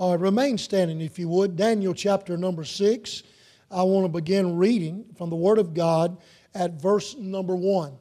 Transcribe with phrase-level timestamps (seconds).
[0.00, 1.56] Uh, remain standing, if you would.
[1.56, 3.22] Daniel chapter number 6.
[3.68, 6.18] I want to begin reading from the Word of God
[6.54, 7.92] at verse number 1.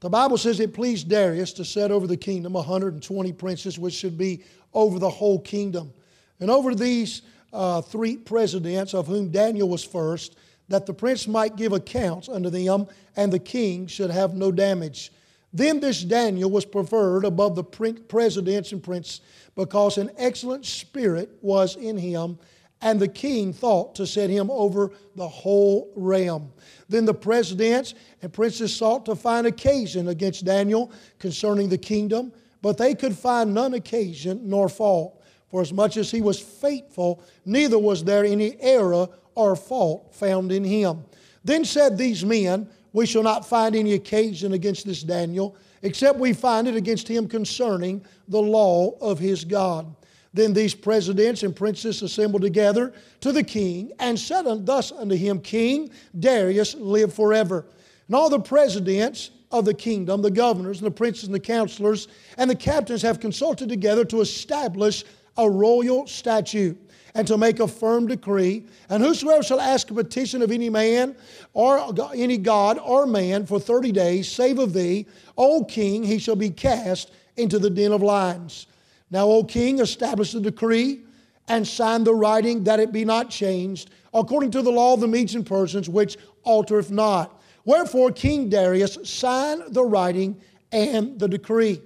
[0.00, 4.16] The Bible says it pleased Darius to set over the kingdom 120 princes, which should
[4.16, 5.92] be over the whole kingdom.
[6.40, 7.20] And over these
[7.52, 10.36] uh, three presidents, of whom Daniel was first,
[10.68, 15.12] that the prince might give accounts unto them, and the king should have no damage.
[15.52, 19.20] Then this Daniel was preferred above the presidents and princes
[19.54, 22.38] because an excellent spirit was in him,
[22.80, 26.52] and the king thought to set him over the whole realm.
[26.88, 32.78] Then the presidents and princes sought to find occasion against Daniel concerning the kingdom, but
[32.78, 35.22] they could find none occasion nor fault.
[35.48, 40.50] For as much as he was faithful, neither was there any error or fault found
[40.50, 41.04] in him.
[41.44, 46.32] Then said these men, We shall not find any occasion against this Daniel except we
[46.32, 49.94] find it against him concerning the law of his God.
[50.34, 55.40] Then these presidents and princes assembled together to the king and said thus unto him,
[55.40, 57.66] King Darius, live forever.
[58.06, 62.08] And all the presidents of the kingdom, the governors and the princes and the counselors
[62.38, 65.04] and the captains have consulted together to establish
[65.36, 66.78] a royal statute
[67.14, 68.64] and to make a firm decree.
[68.88, 71.14] And whosoever shall ask a petition of any man
[71.52, 76.36] or any god or man for 30 days, save of thee, O king, he shall
[76.36, 78.66] be cast into the den of lions.
[79.10, 81.00] Now, O king, establish the decree
[81.48, 85.08] and sign the writing that it be not changed, according to the law of the
[85.08, 87.42] Medes and Persians, which altereth not.
[87.64, 90.40] Wherefore, King Darius signed the writing
[90.72, 91.80] and the decree.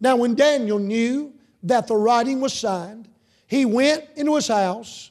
[0.00, 3.08] Now, when Daniel knew that the writing was signed,
[3.52, 5.10] he went into his house,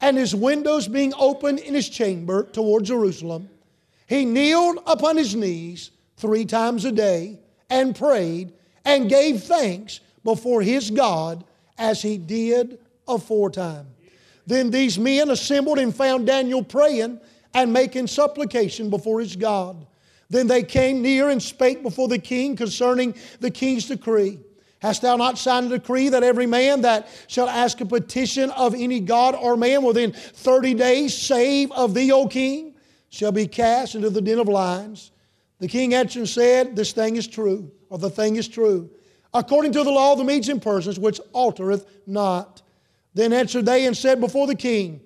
[0.00, 3.48] and his windows being open in his chamber toward Jerusalem,
[4.08, 7.38] he kneeled upon his knees three times a day
[7.70, 8.52] and prayed
[8.84, 11.44] and gave thanks before his God
[11.78, 13.86] as he did aforetime.
[14.48, 17.20] Then these men assembled and found Daniel praying
[17.54, 19.86] and making supplication before his God.
[20.28, 24.40] Then they came near and spake before the king concerning the king's decree.
[24.80, 28.74] Hast thou not signed a decree that every man that shall ask a petition of
[28.74, 32.74] any God or man within 30 days, save of thee, O king,
[33.10, 35.10] shall be cast into the den of lions?
[35.58, 38.88] The king answered and said, This thing is true, or the thing is true,
[39.34, 42.62] according to the law of the Medes and Persians, which altereth not.
[43.12, 45.02] Then answered they and said before the king,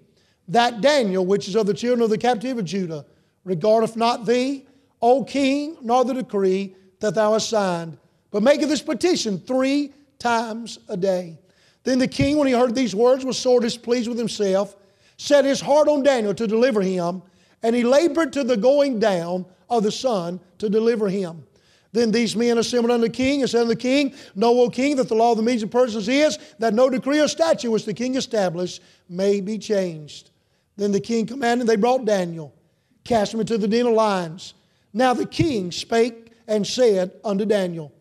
[0.46, 3.06] That Daniel, which is of the children of the captivity of Judah,
[3.42, 4.66] regardeth not thee,
[5.02, 7.98] O king, nor the decree that thou hast signed
[8.34, 11.38] but making this petition three times a day.
[11.84, 14.74] Then the king, when he heard these words, was sore displeased with himself,
[15.18, 17.22] set his heart on Daniel to deliver him,
[17.62, 21.46] and he labored to the going down of the sun to deliver him.
[21.92, 24.96] Then these men assembled unto the king and said unto the king, Know, O king,
[24.96, 27.84] that the law of the Medes and Persians is that no decree or statute which
[27.84, 30.30] the king established may be changed.
[30.76, 32.52] Then the king commanded, they brought Daniel,
[33.04, 34.54] cast him into the den of lions.
[34.92, 37.92] Now the king spake and said unto Daniel,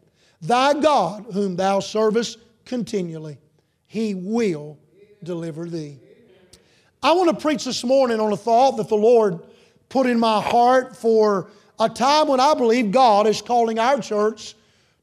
[0.44, 3.38] Thy God, whom thou servest continually,
[3.88, 4.78] he will
[5.24, 5.98] deliver thee.
[7.02, 9.40] I want to preach this morning on a thought that the Lord
[9.88, 11.50] put in my heart for
[11.80, 14.56] a time when I believe God is calling our church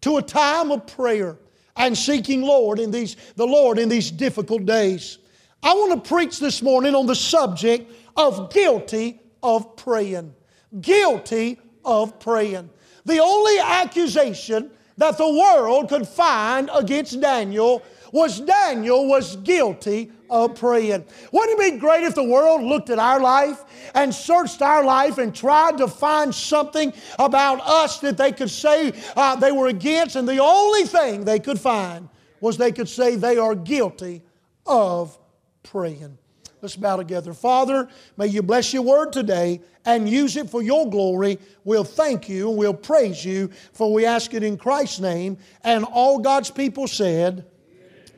[0.02, 1.38] to a time of prayer
[1.76, 5.18] and seeking Lord in these, the Lord in these difficult days.
[5.62, 10.34] I want to preach this morning on the subject of guilty of praying.
[10.80, 12.68] Guilty of praying.
[13.06, 14.70] The only accusation
[15.00, 21.04] that the world could find against Daniel was Daniel was guilty of praying.
[21.32, 25.16] Wouldn't it be great if the world looked at our life and searched our life
[25.16, 30.16] and tried to find something about us that they could say uh, they were against,
[30.16, 32.08] and the only thing they could find
[32.40, 34.22] was they could say they are guilty
[34.66, 35.18] of
[35.62, 36.18] praying.
[36.62, 37.32] Let's bow together.
[37.32, 41.38] Father, may you bless your word today and use it for your glory.
[41.64, 45.38] We'll thank you and we'll praise you, for we ask it in Christ's name.
[45.64, 47.46] And all God's people said,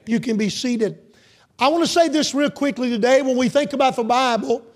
[0.07, 0.99] You can be seated.
[1.59, 3.23] I want to say this real quickly today.
[3.23, 4.67] When we think about the Bible,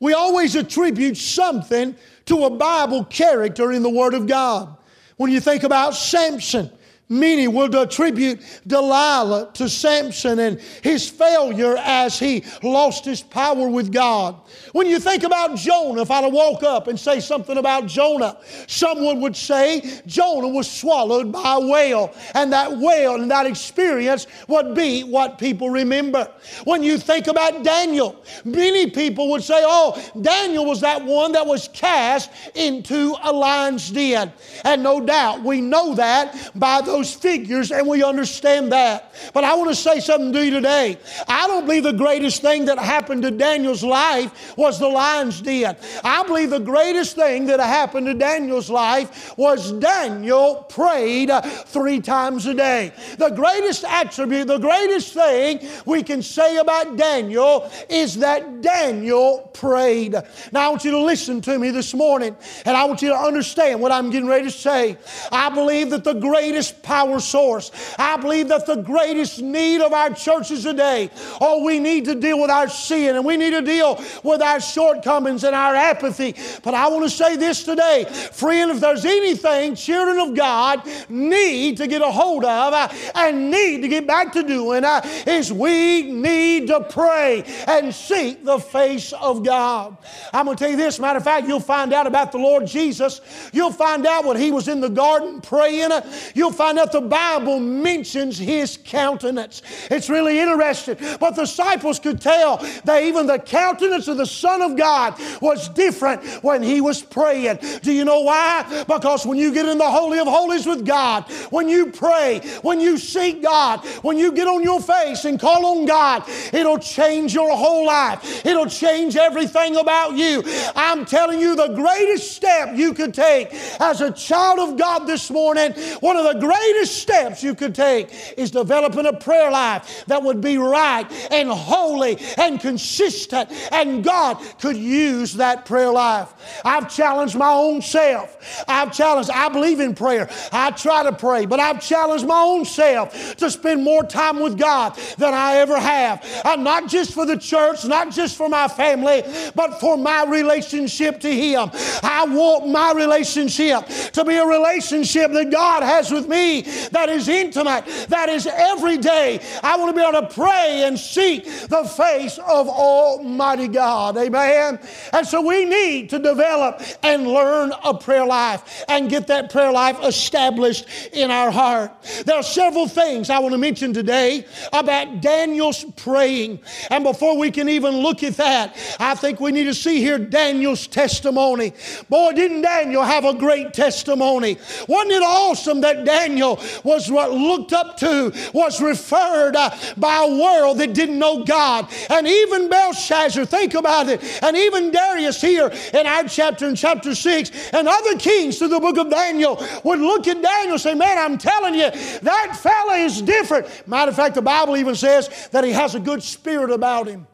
[0.00, 1.96] we always attribute something
[2.26, 4.76] to a Bible character in the Word of God.
[5.16, 6.70] When you think about Samson,
[7.10, 13.92] Many will attribute Delilah to Samson and his failure as he lost his power with
[13.92, 14.36] God.
[14.72, 19.20] When you think about Jonah, if I walk up and say something about Jonah, someone
[19.20, 24.74] would say Jonah was swallowed by a whale, and that whale and that experience would
[24.74, 26.30] be what people remember.
[26.64, 31.46] When you think about Daniel, many people would say, Oh, Daniel was that one that
[31.46, 34.32] was cast into a lion's den.
[34.64, 39.12] And no doubt we know that by the those figures and we understand that.
[39.32, 40.96] But I want to say something to you today.
[41.26, 45.76] I don't believe the greatest thing that happened to Daniel's life was the lion's den.
[46.04, 51.32] I believe the greatest thing that happened to Daniel's life was Daniel prayed
[51.66, 52.92] three times a day.
[53.18, 60.12] The greatest attribute, the greatest thing we can say about Daniel is that Daniel prayed.
[60.52, 63.18] Now I want you to listen to me this morning and I want you to
[63.18, 64.96] understand what I'm getting ready to say.
[65.32, 70.10] I believe that the greatest power source, I believe that the greatest need of our
[70.10, 71.10] churches today,
[71.40, 74.60] oh, we need to deal with our sin and we need to deal with our
[74.60, 76.34] shortcomings and our apathy.
[76.62, 81.78] But I want to say this today, friend, if there's anything children of God need
[81.78, 85.52] to get a hold of uh, and need to get back to doing, uh, is
[85.52, 89.96] we need to pray and seek the face of God.
[90.32, 92.66] I'm going to tell you this, matter of fact, you'll find out about the Lord
[92.66, 93.20] Jesus.
[93.52, 95.90] You'll find out when he was in the garden praying.
[96.34, 99.62] You'll find out the Bible mentions his countenance.
[99.90, 100.96] It's really interesting.
[101.20, 105.68] But the disciples could tell that even the countenance of the Son of God was
[105.68, 107.58] different when he was praying.
[107.82, 108.84] Do you know why?
[108.88, 112.80] Because when you get in the Holy of Holies with God, when you pray, when
[112.80, 117.34] you seek God, when you get on your face and call on God, it'll change
[117.34, 118.44] your whole life.
[118.44, 120.42] It'll change everything about you.
[120.74, 123.48] I'm telling you, the greatest step you could take
[123.80, 128.08] as a child of God this morning, one of the greatest steps you could take
[128.36, 134.38] is developing a prayer life that would be right and holy and consistent, and God
[134.60, 136.32] could use that prayer life.
[136.64, 138.64] I've challenged my own self.
[138.68, 140.28] I've challenged, I believe in prayer.
[140.52, 144.58] I try to pray, but I've challenged my own self to spend more time with
[144.58, 146.24] God than I ever have.
[146.58, 149.22] Not just for the church, not just for my family,
[149.54, 151.70] but for my relationship to Him.
[152.02, 157.28] I want my relationship to be a relationship that God has with me that is
[157.28, 159.40] intimate, that is every day.
[159.62, 164.16] I want to be able to pray and seek the face of Almighty God.
[164.16, 164.78] Amen.
[165.12, 169.72] And so we need to develop and learn a prayer life and get that prayer
[169.72, 171.92] life established in our heart.
[172.26, 176.60] There are several things I want to mention today about Daniel's praying.
[176.90, 180.18] And before we can even look at that, I think we need to see here
[180.18, 181.72] Daniel's testimony.
[182.08, 184.58] Boy, didn't Daniel have a great testimony?
[184.88, 186.43] Wasn't it awesome that Daniel
[186.84, 191.88] was what looked up to, was referred uh, by a world that didn't know God?
[192.10, 197.14] And even Belshazzar, think about it, and even Darius here in our chapter, in chapter
[197.14, 200.94] 6, and other kings through the book of Daniel would look at Daniel and say,
[200.94, 201.90] Man, I'm telling you,
[202.22, 203.66] that fella is different.
[203.88, 207.26] Matter of fact, the Bible even says that he has a good spirit about him.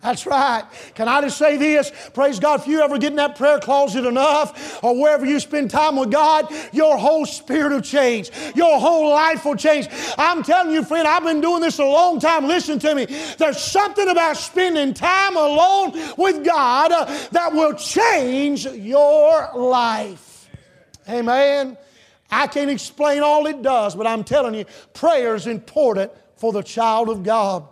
[0.00, 0.62] That's right.
[0.94, 1.90] Can I just say this?
[2.14, 5.72] Praise God, if you ever get in that prayer closet enough or wherever you spend
[5.72, 8.30] time with God, your whole spirit will change.
[8.54, 9.88] Your whole life will change.
[10.16, 12.46] I'm telling you, friend, I've been doing this a long time.
[12.46, 13.06] Listen to me.
[13.38, 20.48] There's something about spending time alone with God uh, that will change your life.
[21.08, 21.76] Amen.
[22.30, 24.64] I can't explain all it does, but I'm telling you,
[24.94, 27.66] prayer is important for the child of God.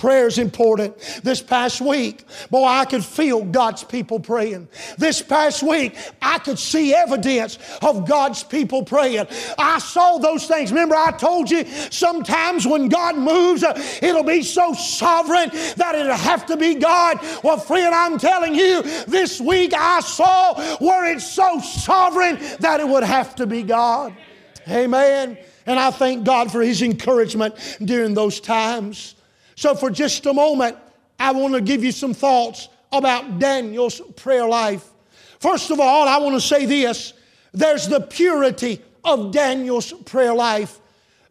[0.00, 0.96] Prayer is important.
[1.22, 4.66] This past week, boy, I could feel God's people praying.
[4.96, 9.26] This past week, I could see evidence of God's people praying.
[9.58, 10.72] I saw those things.
[10.72, 16.16] Remember, I told you sometimes when God moves, uh, it'll be so sovereign that it'll
[16.16, 17.20] have to be God.
[17.44, 22.88] Well, friend, I'm telling you, this week I saw where it's so sovereign that it
[22.88, 24.16] would have to be God.
[24.66, 25.36] Amen.
[25.66, 29.14] And I thank God for His encouragement during those times.
[29.60, 30.78] So, for just a moment,
[31.18, 34.88] I want to give you some thoughts about Daniel's prayer life.
[35.38, 37.12] First of all, I want to say this
[37.52, 40.79] there's the purity of Daniel's prayer life.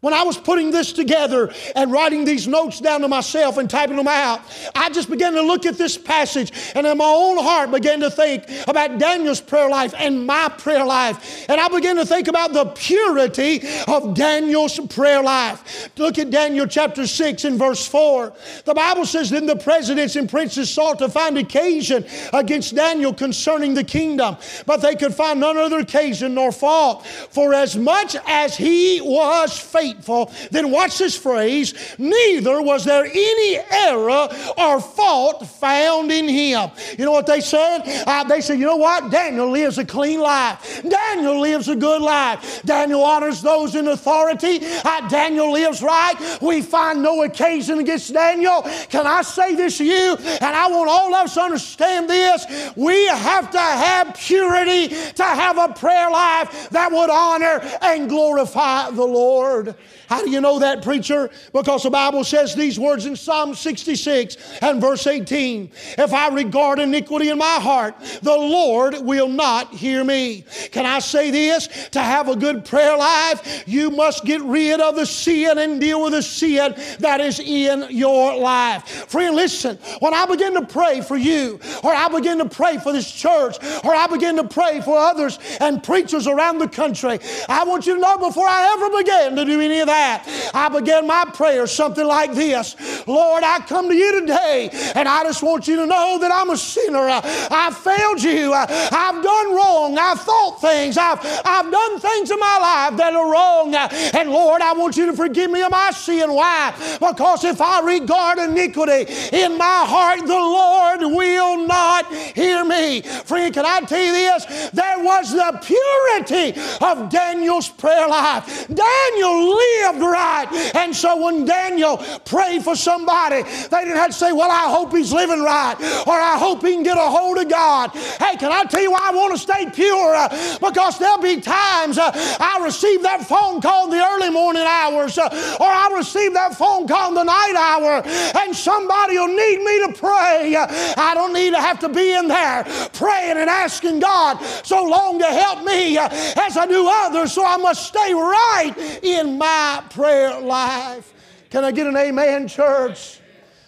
[0.01, 3.97] When I was putting this together and writing these notes down to myself and typing
[3.97, 4.39] them out,
[4.73, 8.09] I just began to look at this passage and in my own heart began to
[8.09, 11.49] think about Daniel's prayer life and my prayer life.
[11.49, 15.89] And I began to think about the purity of Daniel's prayer life.
[15.97, 18.31] Look at Daniel chapter 6 and verse 4.
[18.63, 23.73] The Bible says, Then the presidents and princes sought to find occasion against Daniel concerning
[23.73, 27.05] the kingdom, but they could find none other occasion nor fault.
[27.05, 33.05] For as much as he was faithful, faithful, then watch this phrase, neither was there
[33.05, 34.27] any error
[34.57, 36.69] or fault found in him.
[36.97, 37.81] You know what they said?
[38.05, 39.11] Uh, they said, you know what?
[39.11, 40.81] Daniel lives a clean life.
[40.87, 42.63] Daniel lives a good life.
[42.63, 44.59] Daniel honors those in authority.
[44.63, 46.15] Uh, Daniel lives right.
[46.41, 48.61] We find no occasion against Daniel.
[48.89, 50.17] Can I say this to you?
[50.17, 52.45] And I want all of us to understand this.
[52.75, 58.89] We have to have purity to have a prayer life that would honor and glorify
[58.91, 59.75] the Lord.
[60.09, 61.29] How do you know that, preacher?
[61.53, 66.79] Because the Bible says these words in Psalm 66 and verse 18 If I regard
[66.79, 70.45] iniquity in my heart, the Lord will not hear me.
[70.71, 71.67] Can I say this?
[71.91, 76.01] To have a good prayer life, you must get rid of the sin and deal
[76.03, 78.87] with the sin that is in your life.
[79.09, 82.91] Friend, listen, when I begin to pray for you, or I begin to pray for
[82.91, 87.63] this church, or I begin to pray for others and preachers around the country, I
[87.63, 91.05] want you to know before I ever began to do any of that I began
[91.07, 92.75] my prayer something like this
[93.09, 96.51] Lord, I come to you today, and I just want you to know that I'm
[96.51, 97.07] a sinner.
[97.09, 98.53] I failed you.
[98.53, 99.97] I've done wrong.
[99.97, 100.97] I've thought things.
[100.97, 103.73] I've, I've done things in my life that are wrong.
[103.73, 106.31] And Lord, I want you to forgive me of my sin.
[106.31, 106.73] Why?
[106.99, 113.01] Because if I regard iniquity in my heart, the Lord will not hear me.
[113.01, 114.69] Friend, can I tell you this?
[114.71, 118.67] There was the purity of Daniel's prayer life.
[118.67, 120.47] Daniel lived right.
[120.75, 124.93] And so when Daniel prayed for somebody, they didn't have to say, Well, I hope
[124.93, 125.75] he's living right,
[126.07, 127.91] or I hope he can get a hold of God.
[127.91, 130.15] Hey, can I tell you why I want to stay pure?
[130.15, 134.63] Uh, because there'll be times uh, I receive that phone call in the early morning
[134.65, 138.01] hours, uh, or I receive that phone call in the night hour,
[138.41, 140.55] and somebody will need me to pray.
[140.55, 142.63] I don't need to have to be in there
[142.93, 147.57] praying and asking God so long to help me as I do others, so I
[147.57, 148.73] must stay right
[149.03, 149.48] in my
[149.89, 151.13] prayer life.
[151.49, 153.19] Can I get an amen, church?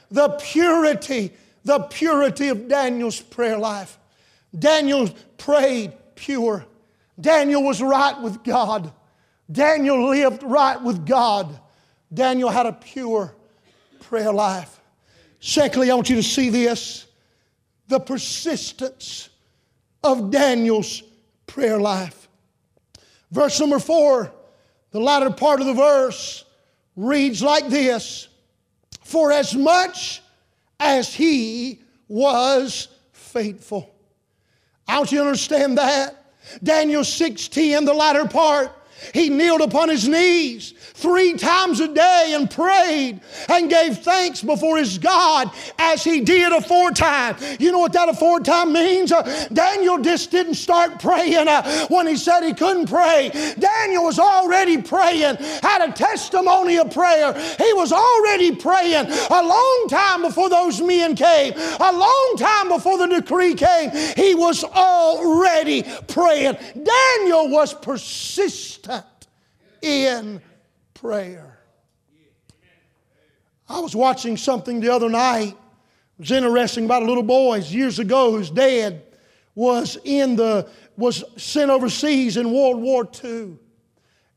[0.10, 1.32] The purity,
[1.64, 3.98] the purity of Daniel's prayer life.
[4.58, 6.66] Daniel prayed pure.
[7.20, 8.92] Daniel was right with God.
[9.52, 11.60] Daniel lived right with God.
[12.14, 13.34] Daniel had a pure
[14.02, 14.80] prayer life.
[15.40, 17.08] Secondly, I want you to see this
[17.88, 19.30] the persistence
[20.04, 21.04] of Daniel's
[21.46, 22.30] prayer life.
[23.32, 24.32] Verse number four
[24.92, 26.46] the latter part of the verse
[26.96, 28.28] reads like this
[29.04, 30.22] For as much
[30.80, 33.94] as he was faithful.
[34.88, 36.18] I want you to understand that.
[36.64, 38.72] Daniel 16, the latter part,
[39.14, 44.78] he kneeled upon his knees three times a day and prayed and gave thanks before
[44.78, 47.36] his God as he did aforetime.
[47.60, 49.12] You know what that aforetime means?
[49.12, 53.32] Uh, Daniel just didn't start praying uh, when he said he couldn't pray.
[53.58, 57.34] Daniel was already praying, had a testimony of prayer.
[57.34, 62.98] He was already praying a long time before those men came, a long time before
[63.00, 63.92] the decree came.
[64.16, 66.58] He was already praying.
[66.74, 68.71] Daniel was persistent
[69.82, 70.42] in
[70.94, 71.58] prayer.
[73.68, 75.54] I was watching something the other night.
[76.20, 79.02] It was interesting about a little boy years ago whose dad
[79.56, 83.58] was in the was sent overseas in World War II.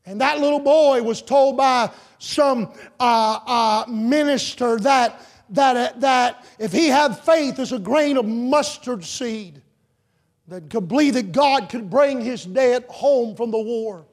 [0.05, 6.45] And that little boy was told by some uh, uh, minister that, that, uh, that
[6.59, 9.61] if he had faith as a grain of mustard seed,
[10.47, 14.05] that could believe that God could bring his dad home from the war.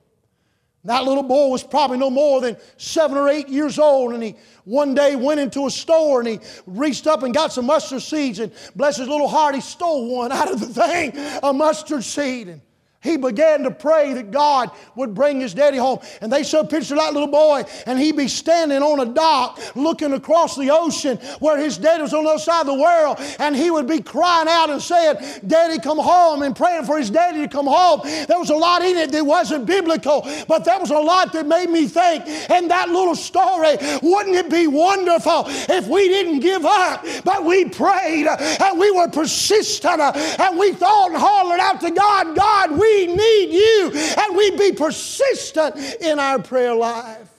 [0.84, 4.34] That little boy was probably no more than seven or eight years old, and he
[4.64, 8.40] one day went into a store and he reached up and got some mustard seeds,
[8.40, 11.12] and bless his little heart, he stole one out of the thing,
[11.42, 12.48] a mustard seed.
[12.48, 12.60] And
[13.02, 15.98] he began to pray that God would bring his daddy home.
[16.20, 19.12] And they showed a picture of that little boy, and he'd be standing on a
[19.12, 22.74] dock looking across the ocean where his daddy was on the other side of the
[22.74, 25.16] world, and he would be crying out and saying,
[25.46, 28.00] Daddy, come home, and praying for his daddy to come home.
[28.04, 31.46] There was a lot in it that wasn't biblical, but there was a lot that
[31.46, 32.24] made me think.
[32.50, 37.64] And that little story, wouldn't it be wonderful if we didn't give up, but we
[37.64, 42.91] prayed and we were persistent and we thought and hollered out to God, God, we
[42.92, 47.30] we need you and we be persistent in our prayer life.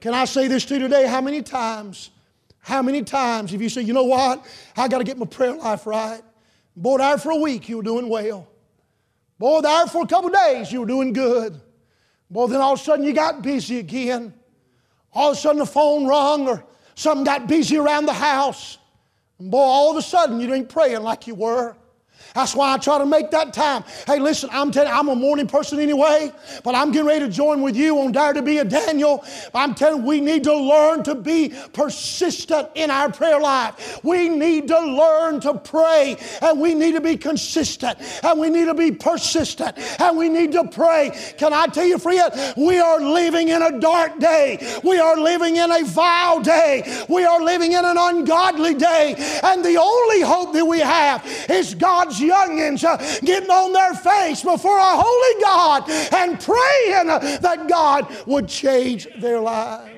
[0.00, 1.06] Can I say this to you today?
[1.06, 2.10] How many times,
[2.58, 4.44] how many times, if you say, you know what,
[4.76, 6.22] I got to get my prayer life right.
[6.76, 8.48] Boy, there for a week you were doing well.
[9.38, 11.60] Boy, there for a couple days you were doing good.
[12.30, 14.34] Boy, then all of a sudden you got busy again.
[15.12, 18.78] All of a sudden the phone rung or something got busy around the house.
[19.38, 21.76] And boy, all of a sudden you ain't praying like you were.
[22.34, 23.84] That's why I try to make that time.
[24.06, 26.32] Hey, listen, I'm telling I'm a morning person anyway,
[26.64, 29.24] but I'm getting ready to join with you on Dare to be a Daniel.
[29.54, 34.00] I'm telling we need to learn to be persistent in our prayer life.
[34.02, 38.66] We need to learn to pray, and we need to be consistent, and we need
[38.66, 41.10] to be persistent, and we need to pray.
[41.36, 44.80] Can I tell you, friend, we are living in a dark day.
[44.82, 47.04] We are living in a vile day.
[47.08, 51.74] We are living in an ungodly day, and the only hope that we have is
[51.74, 58.06] God's youngins uh, getting on their face before a holy God and praying that God
[58.26, 59.92] would change their lives.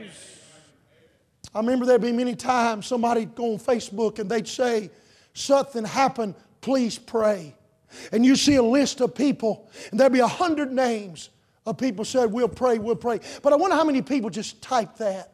[1.55, 4.91] I remember there'd be many times somebody go on Facebook and they'd say,
[5.35, 7.55] Something happened, please pray.
[8.13, 11.31] And you see a list of people, and there'd be a hundred names
[11.67, 13.21] of people said, We'll pray, we'll pray.
[13.43, 15.33] But I wonder how many people just type that.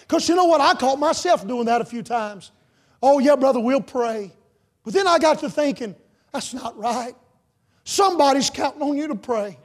[0.00, 0.60] Because you know what?
[0.60, 2.50] I caught myself doing that a few times.
[3.02, 4.32] Oh, yeah, brother, we'll pray.
[4.84, 5.94] But then I got to thinking,
[6.38, 7.16] that's not right.
[7.82, 9.58] Somebody's counting on you to pray.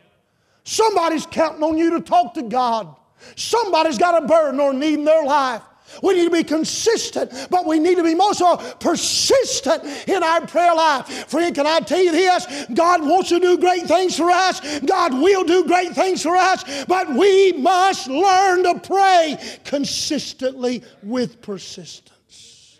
[0.63, 2.95] Somebody's counting on you to talk to God.
[3.35, 5.61] Somebody's got a burden or need in their life.
[6.01, 10.23] We need to be consistent, but we need to be most of all persistent in
[10.23, 11.29] our prayer life.
[11.29, 12.65] Friend, can I tell you this?
[12.73, 14.79] God wants to do great things for us.
[14.79, 21.39] God will do great things for us, but we must learn to pray consistently with
[21.39, 22.79] persistence.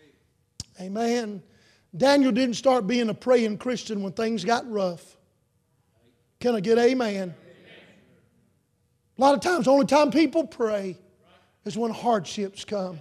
[0.82, 1.44] Amen.
[1.96, 5.18] Daniel didn't start being a praying Christian when things got rough.
[6.40, 7.34] Can I get amen?
[9.18, 10.98] A lot of times, the only time people pray
[11.66, 13.00] is when hardships come.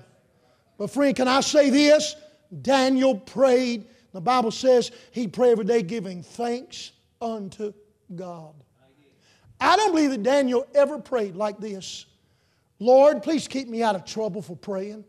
[0.77, 2.15] But, friend, can I say this?
[2.61, 3.87] Daniel prayed.
[4.13, 7.73] The Bible says he prayed every day giving thanks unto
[8.15, 8.55] God.
[9.59, 12.07] I don't believe that Daniel ever prayed like this
[12.79, 15.05] Lord, please keep me out of trouble for praying.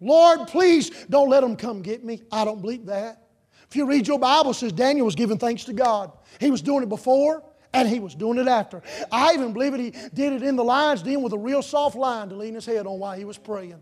[0.00, 2.22] Lord, please don't let them come get me.
[2.30, 3.22] I don't believe that.
[3.68, 6.12] If you read your Bible, it says Daniel was giving thanks to God.
[6.38, 8.82] He was doing it before and he was doing it after.
[9.10, 11.96] I even believe it, he did it in the lion's den with a real soft
[11.96, 13.80] line to lean his head on while he was praying.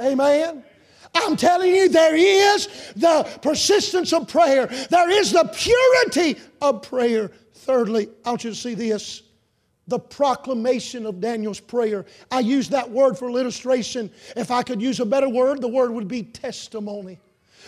[0.00, 0.64] Amen.
[1.14, 7.30] I'm telling you, there is the persistence of prayer, there is the purity of prayer.
[7.54, 9.22] Thirdly, I want you to see this
[9.88, 12.04] the proclamation of Daniel's prayer.
[12.30, 14.10] I use that word for illustration.
[14.36, 17.20] If I could use a better word, the word would be testimony.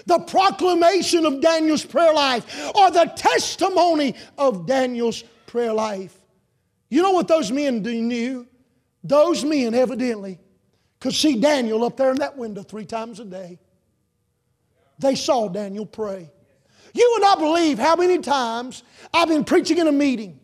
[0.06, 6.16] The proclamation of Daniel's prayer life, or the testimony of Daniel's prayer life.
[6.88, 8.46] You know what those men knew?
[9.04, 10.38] Those men evidently
[11.00, 13.58] could see Daniel up there in that window three times a day.
[14.98, 16.30] They saw Daniel pray.
[16.92, 18.82] You would not believe how many times
[19.14, 20.40] I've been preaching in a meeting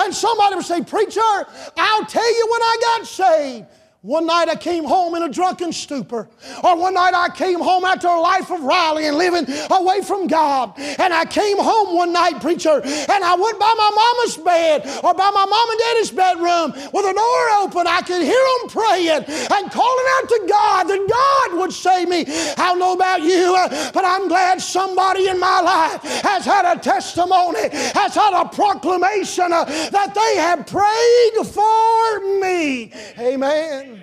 [0.00, 3.66] and somebody would say, Preacher, I'll tell you when I got saved.
[4.06, 6.28] One night I came home in a drunken stupor.
[6.62, 10.78] Or one night I came home after a life of rallying, living away from God.
[10.78, 15.12] And I came home one night, preacher, and I went by my mama's bed or
[15.12, 17.88] by my mom and daddy's bedroom with the door open.
[17.88, 22.26] I could hear them praying and calling out to God that God would save me.
[22.28, 26.64] I don't know about you, uh, but I'm glad somebody in my life has had
[26.64, 32.92] a testimony, has had a proclamation uh, that they have prayed for me.
[33.18, 33.95] Amen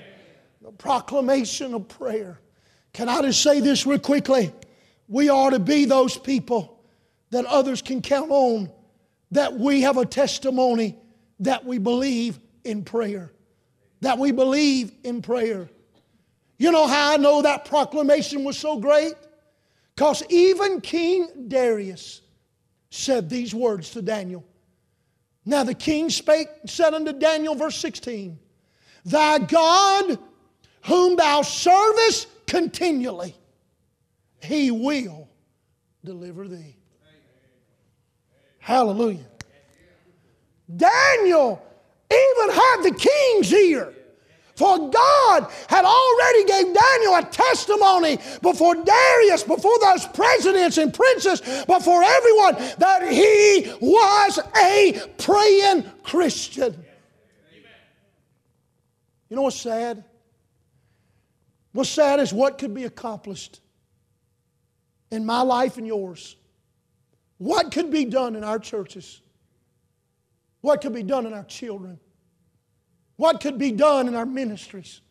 [0.77, 2.39] proclamation of prayer.
[2.93, 4.53] Can I just say this real quickly?
[5.07, 6.79] We are to be those people
[7.31, 8.71] that others can count on,
[9.31, 10.97] that we have a testimony
[11.39, 13.31] that we believe in prayer.
[14.01, 15.69] That we believe in prayer.
[16.57, 19.13] You know how I know that proclamation was so great?
[19.95, 22.21] Because even King Darius
[22.89, 24.45] said these words to Daniel.
[25.45, 28.39] Now the king spake, said unto Daniel, verse 16,
[29.05, 30.17] Thy God
[30.85, 33.35] whom thou servest continually,
[34.41, 35.27] he will
[36.03, 36.75] deliver thee.
[38.59, 39.25] Hallelujah.
[40.75, 41.61] Daniel
[42.11, 43.93] even had the king's ear.
[44.55, 51.41] For God had already gave Daniel a testimony before Darius, before those presidents and princes,
[51.41, 56.85] before everyone, that he was a praying Christian.
[59.29, 60.03] You know what's sad?
[61.73, 63.59] What's sad is what could be accomplished
[65.11, 66.35] in my life and yours.
[67.37, 69.21] What could be done in our churches?
[70.61, 71.99] What could be done in our children?
[73.17, 75.01] What could be done in our ministries?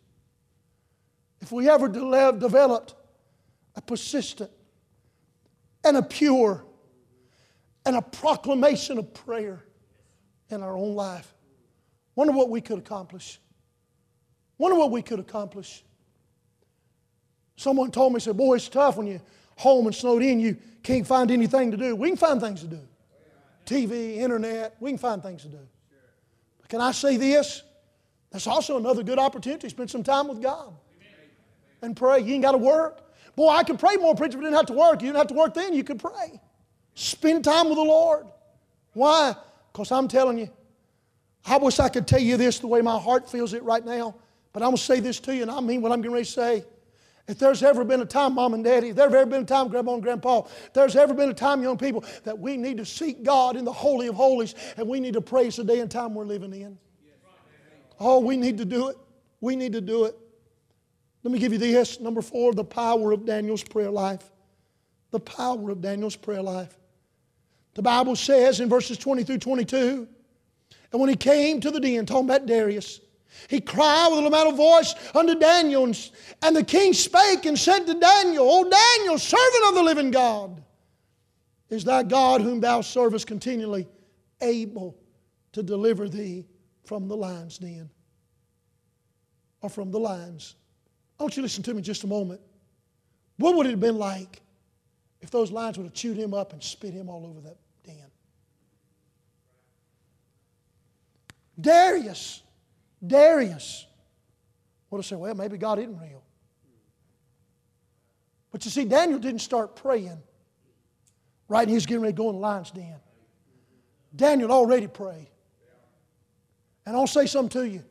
[1.40, 2.94] If we ever de- developed
[3.74, 4.50] a persistent
[5.84, 6.64] and a pure
[7.84, 9.64] and a proclamation of prayer
[10.50, 11.34] in our own life.
[12.14, 13.40] Wonder what we could accomplish.
[14.58, 15.84] Wonder what we could accomplish.
[17.62, 19.20] Someone told me, said, Boy, it's tough when you
[19.56, 21.94] home and snowed in, you can't find anything to do.
[21.94, 22.80] We can find things to do.
[23.64, 25.60] TV, internet, we can find things to do.
[26.60, 27.62] But can I say this?
[28.32, 29.68] That's also another good opportunity.
[29.68, 30.74] Spend some time with God
[31.82, 32.18] and pray.
[32.18, 33.00] You ain't got to work.
[33.36, 35.00] Boy, I could pray more, preacher, if I didn't have to work.
[35.00, 36.40] You didn't have to work then, you could pray.
[36.94, 38.26] Spend time with the Lord.
[38.92, 39.36] Why?
[39.72, 40.50] Because I'm telling you,
[41.46, 44.16] I wish I could tell you this the way my heart feels it right now,
[44.52, 46.30] but I'm going to say this to you, and I mean what I'm ready to
[46.30, 46.64] say.
[47.28, 49.68] If there's ever been a time, Mom and Daddy, if there's ever been a time,
[49.68, 52.84] Grandma and Grandpa, if there's ever been a time, young people, that we need to
[52.84, 55.90] seek God in the Holy of Holies and we need to praise the day and
[55.90, 56.78] time we're living in.
[58.00, 58.96] Oh, we need to do it.
[59.40, 60.16] We need to do it.
[61.22, 62.00] Let me give you this.
[62.00, 64.28] Number four, the power of Daniel's prayer life.
[65.12, 66.76] The power of Daniel's prayer life.
[67.74, 70.08] The Bible says in verses 20 through 22,
[70.92, 73.00] and when he came to the den, talking about Darius,
[73.48, 77.94] he cried with a loud voice unto Daniel, and the king spake and said to
[77.94, 80.62] Daniel, O Daniel, servant of the living God,
[81.70, 83.88] is thy God whom thou servest continually
[84.40, 84.96] able
[85.52, 86.46] to deliver thee
[86.84, 87.88] from the lion's den
[89.60, 90.56] or from the lions?
[91.18, 92.40] I want you to listen to me just a moment.
[93.38, 94.40] What would it have been like
[95.20, 98.10] if those lions would have chewed him up and spit him all over that den?
[101.60, 102.41] Darius,
[103.04, 103.86] Darius
[104.90, 106.22] would have said, well, maybe God isn't real.
[108.50, 110.22] But you see, Daniel didn't start praying
[111.48, 112.96] right he was getting ready to go in the lion's den.
[114.14, 115.28] Daniel already prayed.
[116.86, 117.84] And I'll say something to you.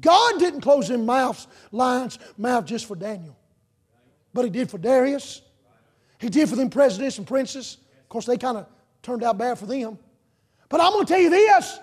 [0.00, 3.36] God didn't close them mouths, lions' mouth just for Daniel.
[4.34, 5.42] But he did for Darius.
[6.18, 7.78] He did for them presidents and princes.
[8.00, 8.66] Of course, they kind of
[9.02, 9.98] turned out bad for them.
[10.68, 11.78] But I'm going to tell you this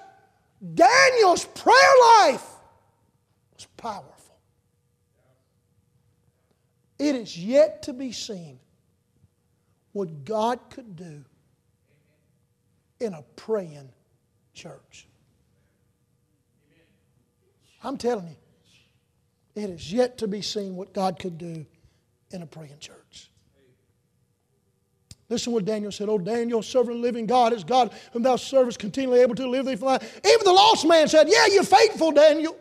[0.73, 1.75] Daniel's prayer
[2.19, 2.45] life
[3.53, 4.37] was powerful.
[6.97, 8.59] It is yet to be seen
[9.93, 11.23] what God could do
[12.99, 13.89] in a praying
[14.53, 15.07] church.
[17.81, 21.65] I'm telling you, it is yet to be seen what God could do
[22.31, 23.28] in a praying church.
[25.29, 26.09] Listen what Daniel said.
[26.09, 29.43] Oh, Daniel, servant of the living God is God whom thou servest continually able to
[29.43, 30.19] deliver thee from life.
[30.25, 32.57] Even the lost man said, Yeah, you're faithful, Daniel.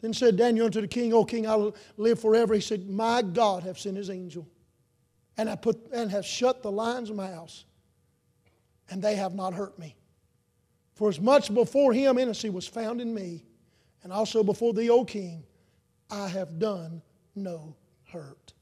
[0.00, 2.54] Then said Daniel unto the king, O king, I'll live forever.
[2.54, 4.48] He said, My God hath sent his angel,
[5.36, 7.64] and I put and have shut the lions' mouths,
[8.90, 9.96] and they have not hurt me.
[10.94, 13.44] For as much before him innocency was found in me,
[14.02, 15.44] and also before thee, O king,
[16.10, 17.02] I have done
[17.34, 17.76] no
[18.10, 18.54] hurt.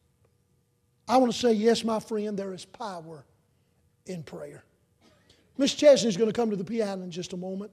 [1.09, 3.25] I want to say, yes, my friend, there is power
[4.07, 4.65] in prayer.
[5.59, 7.71] Miss Chesney is going to come to the piano in just a moment.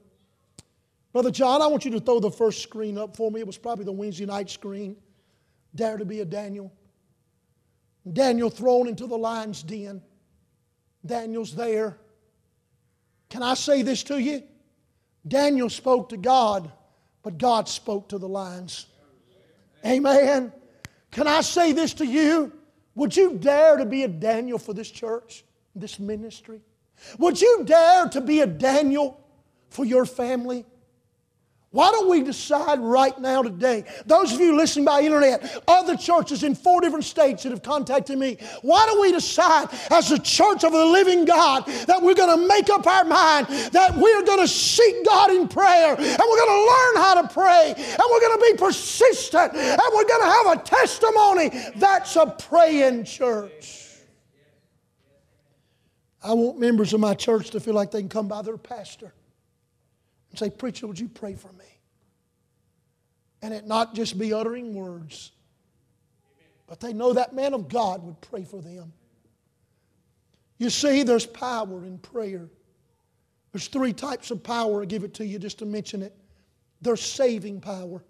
[1.12, 3.40] Brother John, I want you to throw the first screen up for me.
[3.40, 4.96] It was probably the Wednesday night screen.
[5.74, 6.72] Dare to be a Daniel.
[8.10, 10.02] Daniel thrown into the lion's den.
[11.04, 11.98] Daniel's there.
[13.30, 14.42] Can I say this to you?
[15.26, 16.70] Daniel spoke to God,
[17.22, 18.86] but God spoke to the lions.
[19.84, 20.52] Amen.
[21.10, 22.52] Can I say this to you?
[22.94, 26.60] Would you dare to be a Daniel for this church, this ministry?
[27.18, 29.20] Would you dare to be a Daniel
[29.70, 30.64] for your family?
[31.74, 33.82] Why don't we decide right now today?
[34.06, 38.16] Those of you listening by internet, other churches in four different states that have contacted
[38.16, 42.38] me, why don't we decide as a church of the living God that we're going
[42.38, 46.06] to make up our mind that we're going to seek God in prayer and we're
[46.06, 50.22] going to learn how to pray and we're going to be persistent and we're going
[50.22, 53.88] to have a testimony that's a praying church.
[56.22, 59.12] I want members of my church to feel like they can come by their pastor
[60.34, 61.64] and say, Preacher, would you pray for me?
[63.40, 65.30] And it not just be uttering words,
[66.66, 68.92] but they know that man of God would pray for them.
[70.58, 72.48] You see, there's power in prayer.
[73.52, 74.80] There's three types of power.
[74.80, 76.16] I'll give it to you just to mention it.
[76.80, 78.02] There's saving power.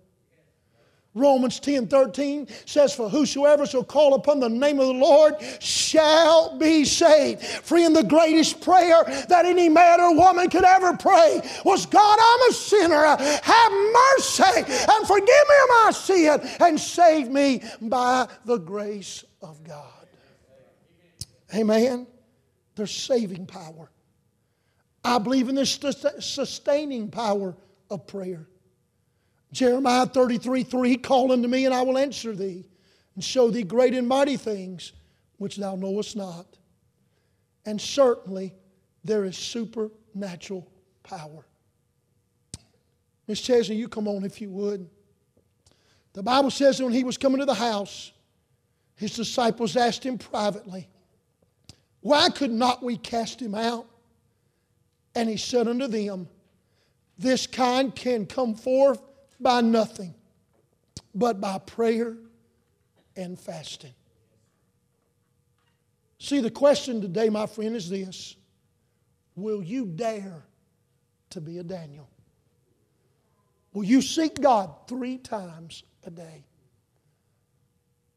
[1.15, 6.59] Romans 10 13 says, For whosoever shall call upon the name of the Lord shall
[6.59, 7.43] be saved.
[7.43, 12.51] Friend, the greatest prayer that any man or woman could ever pray was, God, I'm
[12.51, 13.05] a sinner.
[13.05, 19.63] Have mercy and forgive me of my sin and save me by the grace of
[19.63, 19.87] God.
[21.55, 22.09] Amen.
[22.75, 23.89] There's saving power.
[25.05, 27.55] I believe in the sustaining power
[27.89, 28.49] of prayer.
[29.55, 32.67] Jeremiah 33 3 Call unto me, and I will answer thee,
[33.15, 34.93] and show thee great and mighty things
[35.37, 36.59] which thou knowest not.
[37.65, 38.53] And certainly
[39.05, 40.69] there is supernatural
[41.05, 41.47] power.
[43.29, 44.91] Miss Chesney, you come on if you would.
[46.15, 48.11] The Bible says when he was coming to the house,
[48.97, 50.89] his disciples asked him privately,
[52.01, 53.87] Why could not we cast him out?
[55.15, 56.29] And he said unto them,
[57.17, 59.01] This kind can come forth
[59.45, 60.15] by nothing
[61.15, 62.17] but by prayer
[63.15, 63.95] and fasting.
[66.19, 68.35] See, the question today, my friend, is this
[69.37, 70.43] Will you dare
[71.31, 72.09] to be a Daniel?
[73.73, 76.45] Will you seek God three times a day?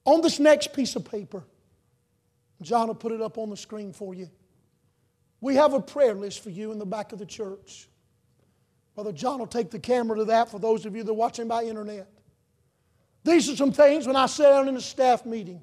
[0.06, 1.44] On this next piece of paper,
[2.62, 4.30] John will put it up on the screen for you.
[5.42, 7.90] We have a prayer list for you in the back of the church.
[8.98, 11.48] Brother John will take the camera to that for those of you that are watching
[11.48, 12.08] by internet.
[13.24, 15.62] These are some things when I sat down in a staff meeting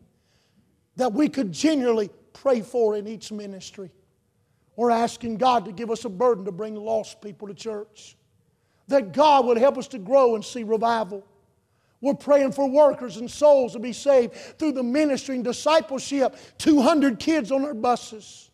[0.95, 3.91] that we could genuinely pray for in each ministry.
[4.77, 8.17] We're asking God to give us a burden to bring lost people to church.
[8.87, 11.27] That God would help us to grow and see revival.
[12.01, 16.37] We're praying for workers and souls to be saved through the ministry and discipleship.
[16.59, 18.53] 200 kids on our buses.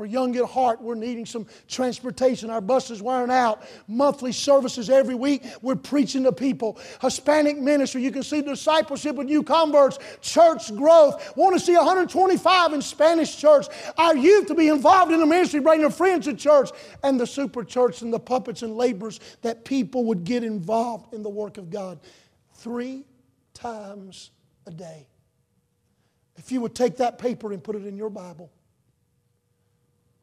[0.00, 2.48] For Young at Heart, we're needing some transportation.
[2.48, 3.64] Our buses wearing out.
[3.86, 5.44] Monthly services every week.
[5.60, 6.78] We're preaching to people.
[7.02, 8.02] Hispanic ministry.
[8.02, 9.98] You can see discipleship with new converts.
[10.22, 11.36] Church growth.
[11.36, 13.66] Want to see 125 in Spanish church.
[13.98, 16.70] Our youth to be involved in the ministry, bring their friends to church.
[17.02, 21.22] And the super church and the puppets and laborers that people would get involved in
[21.22, 22.00] the work of God.
[22.54, 23.04] Three
[23.52, 24.30] times
[24.66, 25.08] a day.
[26.36, 28.50] If you would take that paper and put it in your Bible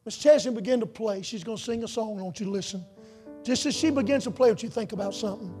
[0.08, 1.20] Miss Chesney began to play.
[1.20, 2.18] She's going to sing a song.
[2.18, 2.82] I want you to listen.
[3.44, 5.54] Just as she begins to play, what you think about something.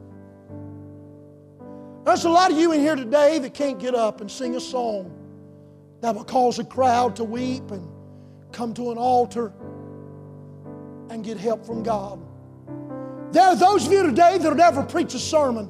[2.06, 4.60] There's a lot of you in here today that can't get up and sing a
[4.60, 5.14] song
[6.00, 7.86] that will cause a crowd to weep and
[8.50, 9.52] come to an altar
[11.10, 12.18] and get help from God.
[13.32, 15.68] There are those of you today that'll never preach a sermon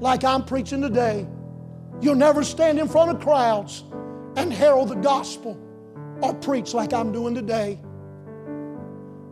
[0.00, 1.26] like I'm preaching today.
[2.02, 3.84] You'll never stand in front of crowds
[4.36, 5.63] and herald the gospel
[6.24, 7.78] or preach like I'm doing today.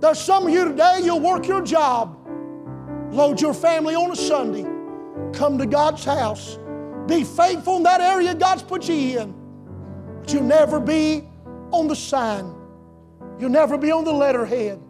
[0.00, 2.18] There's some of you today, you'll work your job,
[3.10, 4.66] load your family on a Sunday,
[5.32, 6.58] come to God's house,
[7.06, 9.34] be faithful in that area God's put you in.
[10.20, 11.26] But you'll never be
[11.70, 12.54] on the sign,
[13.38, 14.80] you'll never be on the letterhead.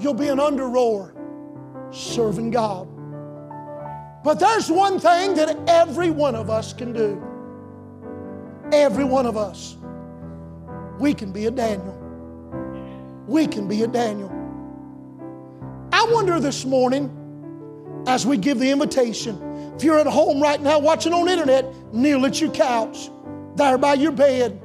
[0.00, 1.14] You'll be an under rower
[1.92, 2.88] serving God.
[4.24, 7.22] But there's one thing that every one of us can do.
[8.72, 9.76] Every one of us
[10.98, 11.98] we can be a Daniel.
[13.26, 14.30] We can be a Daniel.
[15.92, 17.10] I wonder this morning,
[18.06, 22.26] as we give the invitation, if you're at home right now watching on internet, kneel
[22.26, 23.10] at your couch,
[23.56, 24.60] there by your bed.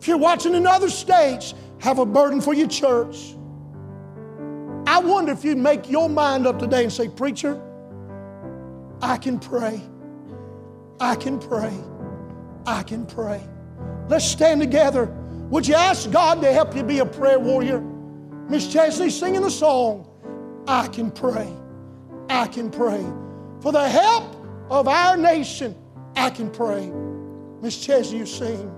[0.00, 3.34] If you're watching in other states, have a burden for your church.
[4.86, 7.60] I wonder if you'd make your mind up today and say, Preacher,
[9.00, 9.82] I can pray.
[11.00, 11.74] I can pray.
[12.66, 13.42] I can pray.
[14.08, 15.06] Let's stand together.
[15.50, 17.80] Would you ask God to help you be a prayer warrior?
[18.48, 20.06] Miss Chesney singing the song,
[20.68, 21.50] I can pray.
[22.28, 23.04] I can pray.
[23.60, 24.36] For the help
[24.70, 25.74] of our nation,
[26.16, 26.90] I can pray.
[27.62, 28.70] Miss Chesney, you sing.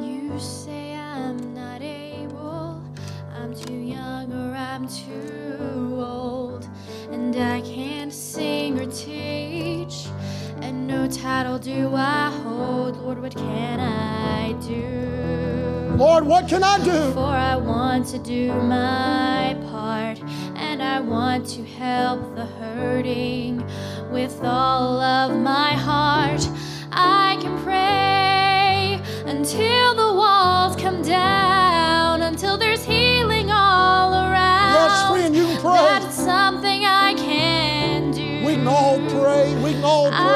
[0.00, 2.82] You say I'm not able,
[3.34, 6.68] I'm too young or I'm too old,
[7.10, 8.90] and I can't sing or
[11.10, 12.96] title do I hold.
[12.98, 15.96] Lord, what can I do?
[15.96, 17.12] Lord, what can I do?
[17.12, 20.20] For I want to do my part,
[20.54, 23.64] and I want to help the hurting
[24.12, 26.46] with all of my heart.
[26.92, 34.74] I can pray until the walls come down, until there's healing all around.
[34.74, 35.72] Yes, friend, you can pray.
[35.72, 38.44] That's something I can do.
[38.44, 39.54] We can all pray.
[39.62, 40.27] We can all pray.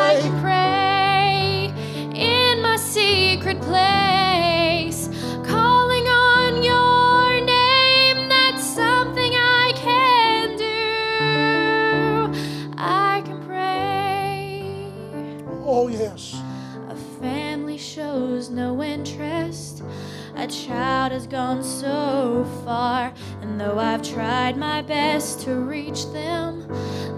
[20.73, 26.67] Child has gone so far, and though I've tried my best to reach them,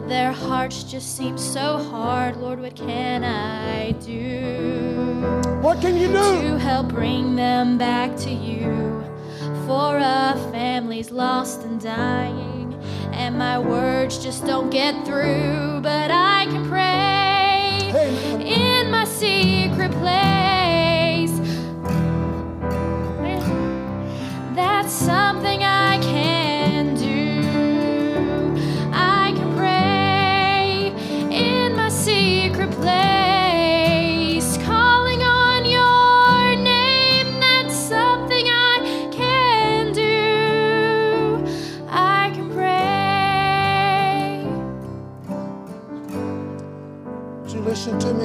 [0.08, 2.36] their hearts just seem so hard.
[2.36, 5.60] Lord, what can I do?
[5.62, 6.14] What can you do?
[6.50, 9.04] to help bring them back to you.
[9.66, 12.74] For a family's lost and dying,
[13.12, 15.80] and my words just don't get through.
[15.80, 18.40] But I can pray Amen.
[18.40, 20.53] in my secret place.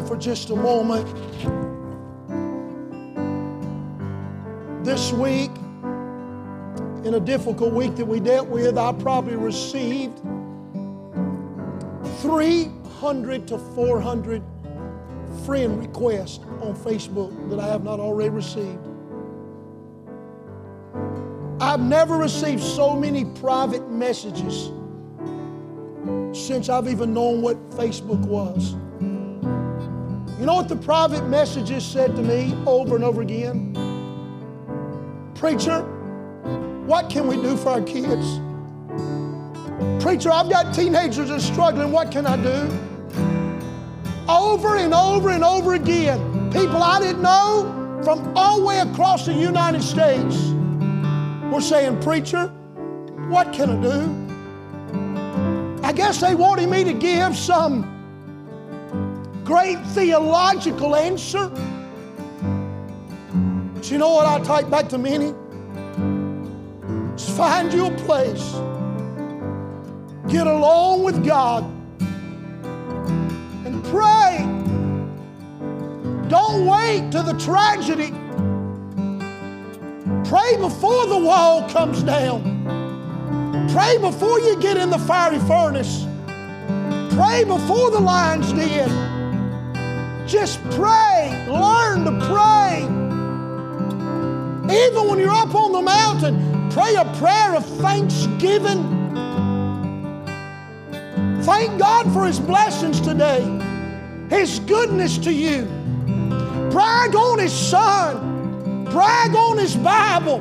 [0.09, 1.05] For just a moment.
[4.83, 5.51] This week,
[7.05, 10.17] in a difficult week that we dealt with, I probably received
[12.21, 14.41] 300 to 400
[15.45, 18.79] friend requests on Facebook that I have not already received.
[21.61, 24.71] I've never received so many private messages
[26.33, 28.75] since I've even known what Facebook was.
[30.39, 33.73] You know what the private messages said to me over and over again?
[35.35, 35.81] Preacher,
[36.85, 38.39] what can we do for our kids?
[40.01, 41.91] Preacher, I've got teenagers that are struggling.
[41.91, 42.69] What can I do?
[44.29, 49.25] Over and over and over again, people I didn't know from all the way across
[49.25, 50.37] the United States
[51.51, 52.47] were saying, Preacher,
[53.27, 54.15] what can I do?
[55.85, 57.98] I guess they wanted me to give some
[59.49, 61.49] great theological answer.
[63.73, 65.33] But you know what I type back to many?
[67.17, 68.53] Just find you a place.
[70.31, 71.63] Get along with God
[73.65, 74.45] and pray.
[76.29, 78.11] Don't wait till the tragedy.
[80.29, 82.43] Pray before the wall comes down.
[83.73, 86.05] Pray before you get in the fiery furnace.
[87.15, 89.08] Pray before the lion's den.
[90.29, 91.47] Just pray.
[91.49, 92.83] Learn to pray.
[94.71, 98.83] Even when you're up on the mountain, pray a prayer of thanksgiving.
[101.41, 103.41] Thank God for His blessings today,
[104.29, 105.65] His goodness to you.
[106.69, 110.37] Brag on His Son, brag on His Bible,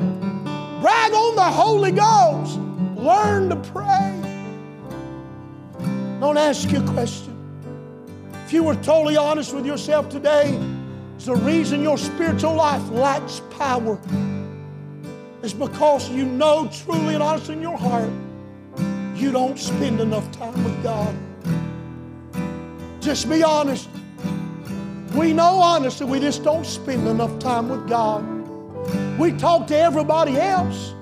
[0.81, 2.59] brag on the Holy Ghost.
[2.95, 4.21] Learn to pray.
[6.19, 7.28] Don't ask your a question.
[8.49, 10.59] If you were totally honest with yourself today,
[11.15, 13.99] it's the reason your spiritual life lacks power.
[15.43, 18.09] It's because you know truly and honestly in your heart
[19.15, 21.15] you don't spend enough time with God.
[22.99, 23.87] Just be honest.
[25.13, 28.25] We know honestly we just don't spend enough time with God.
[29.19, 30.95] We talk to everybody else.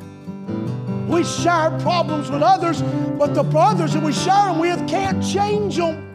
[1.08, 2.82] We share problems with others,
[3.18, 6.07] but the brothers that we share them with can't change them.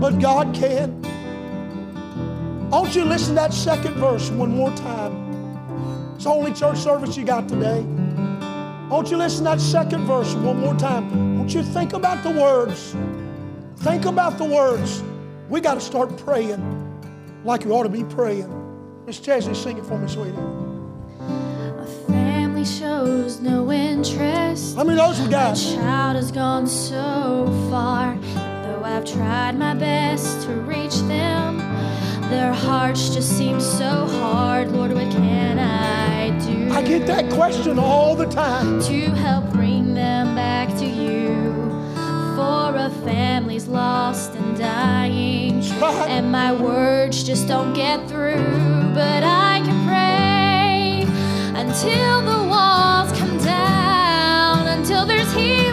[0.00, 1.02] But God can.
[2.70, 6.14] Won't you listen to that second verse one more time?
[6.14, 7.80] It's the only church service you got today.
[8.90, 11.38] Won't you listen to that second verse one more time?
[11.38, 12.94] Won't you think about the words?
[13.78, 15.02] Think about the words.
[15.48, 16.62] We got to start praying
[17.44, 18.54] like you ought to be praying.
[19.06, 20.36] Miss Chesney, sing it for me, sweetie.
[21.20, 24.76] A family shows no interest.
[24.76, 25.54] How many of those we My got?
[25.54, 28.16] child has gone so far.
[28.88, 31.58] I've tried my best to reach them,
[32.30, 34.72] their hearts just seem so hard.
[34.72, 36.72] Lord, what can I do?
[36.72, 38.80] I get that question all the time.
[38.84, 41.52] to help bring them back to you.
[42.34, 46.08] For a family's lost and dying, right.
[46.08, 48.42] and my words just don't get through.
[48.94, 55.67] But I can pray until the walls come down, until there's healing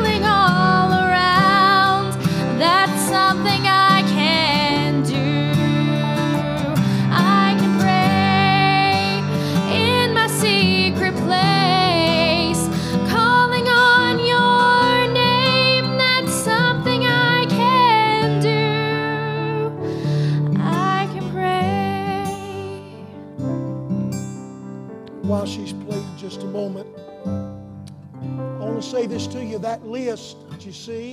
[25.46, 26.88] She's playing just a moment,
[27.26, 29.60] I want to say this to you.
[29.60, 31.12] That list that you see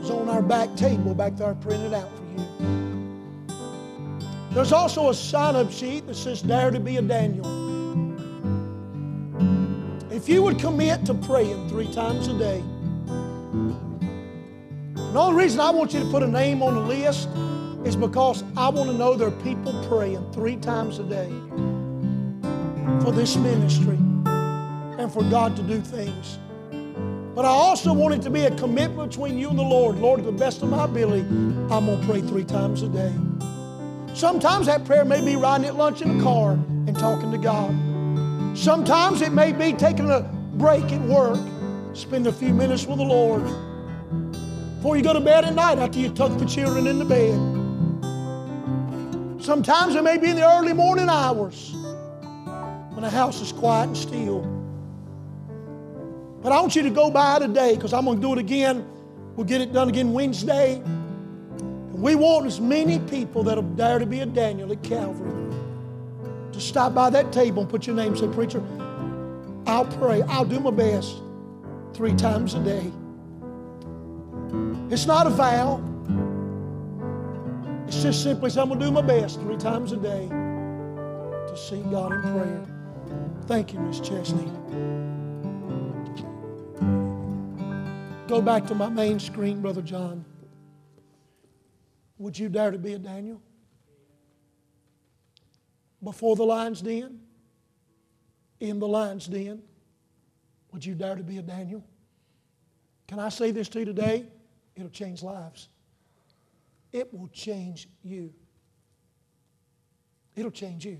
[0.00, 2.46] is on our back table back there printed out for you.
[4.52, 7.44] There's also a sign-up sheet that says Dare to be a Daniel.
[10.10, 12.62] If you would commit to praying three times a day,
[14.94, 17.28] the only reason I want you to put a name on the list
[17.86, 21.28] is because I want to know there are people praying three times a day
[23.00, 23.96] for this ministry
[24.98, 26.38] and for God to do things.
[27.36, 29.98] But I also want it to be a commitment between you and the Lord.
[29.98, 33.14] Lord, to the best of my ability, I'm going to pray three times a day.
[34.14, 37.70] Sometimes that prayer may be riding at lunch in a car and talking to God.
[38.58, 40.22] Sometimes it may be taking a
[40.54, 41.38] break at work,
[41.94, 43.44] spend a few minutes with the Lord
[44.76, 47.55] before you go to bed at night after you tuck the children in the bed.
[49.46, 51.72] Sometimes it may be in the early morning hours
[52.92, 54.40] when the house is quiet and still.
[56.42, 58.84] But I want you to go by today because I'm going to do it again
[59.36, 60.76] We'll get it done again Wednesday.
[60.76, 65.54] And we want as many people that'll dare to be a Daniel at Calvary
[66.52, 68.62] to stop by that table and put your name and say, Preacher,
[69.66, 70.22] I'll pray.
[70.22, 71.16] I'll do my best
[71.92, 72.90] three times a day.
[74.90, 75.82] It's not a vow.
[77.86, 81.82] It's just simply I'm going to do my best three times a day to see
[81.82, 82.66] God in prayer.
[83.46, 84.50] Thank you, Miss Chesney.
[88.26, 90.24] Go back to my main screen, Brother John.
[92.18, 93.40] Would you dare to be a Daniel?
[96.02, 97.20] Before the lion's den?
[98.58, 99.62] In the lion's den?
[100.72, 101.84] Would you dare to be a Daniel?
[103.06, 104.26] Can I say this to you today?
[104.74, 105.68] It'll change lives.
[106.92, 108.32] It will change you.
[110.34, 110.98] It'll change you.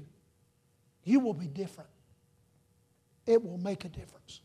[1.04, 1.90] You will be different.
[3.26, 4.40] It will make a difference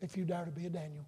[0.00, 1.04] if you dare to be a Daniel.